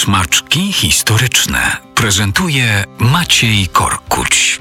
[0.00, 4.60] Smaczki historyczne prezentuje Maciej Korkuć.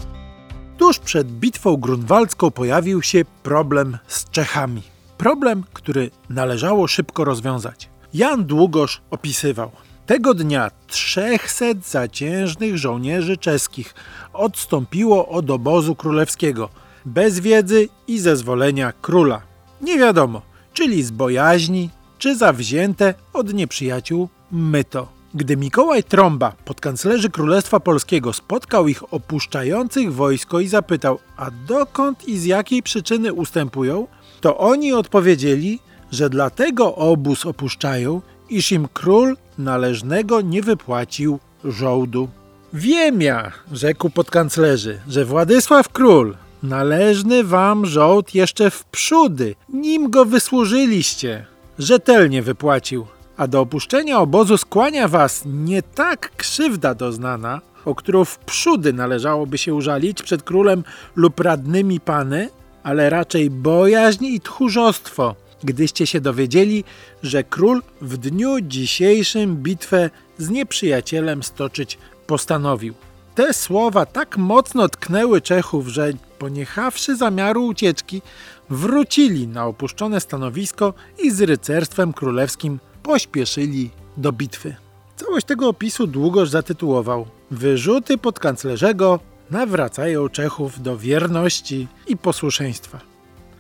[0.78, 4.82] Tuż przed bitwą grunwaldzką pojawił się problem z Czechami.
[5.18, 7.90] Problem, który należało szybko rozwiązać.
[8.14, 9.72] Jan Długosz opisywał.
[10.06, 13.94] Tego dnia 300 zaciężnych żołnierzy czeskich
[14.34, 16.70] odstąpiło od obozu królewskiego
[17.06, 19.42] bez wiedzy i zezwolenia króla.
[19.82, 20.42] Nie wiadomo,
[20.74, 25.19] czyli z bojaźni, czy zawzięte od nieprzyjaciół myto.
[25.34, 32.38] Gdy Mikołaj Trąba, podkanclerzy Królestwa Polskiego, spotkał ich opuszczających wojsko i zapytał, a dokąd i
[32.38, 34.08] z jakiej przyczyny ustępują,
[34.42, 35.80] to oni odpowiedzieli,
[36.12, 42.30] że dlatego obóz opuszczają, iż im król należnego nie wypłacił żołdu.
[42.74, 50.26] Wiem ja, rzekł podkanclerzy, że Władysław Król należny wam żołd jeszcze w przódy, nim go
[50.26, 51.46] wysłużyliście,
[51.80, 53.08] rzetelnie wypłacił,
[53.40, 59.58] a do opuszczenia obozu skłania was nie tak krzywda doznana, o którą w przódy należałoby
[59.58, 60.84] się użalić przed królem
[61.16, 62.50] lub radnymi pany,
[62.84, 66.84] ale raczej bojaźń i tchórzostwo, gdyście się dowiedzieli,
[67.24, 71.98] że król w dniu dzisiejszym bitwę z nieprzyjacielem stoczyć
[72.28, 72.94] postanowił.
[73.36, 78.22] Te słowa tak mocno tknęły Czechów, że poniechawszy zamiaru ucieczki,
[78.70, 84.76] wrócili na opuszczone stanowisko i z rycerstwem królewskim pośpieszyli do bitwy.
[85.16, 89.20] Całość tego opisu długoż zatytułował Wyrzuty podkanclerzego
[89.52, 93.00] nawracają Czechów do wierności i posłuszeństwa.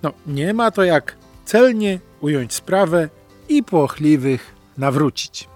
[0.03, 1.15] No, nie ma to jak
[1.45, 3.09] celnie ująć sprawę
[3.49, 5.49] i płochliwych nawrócić.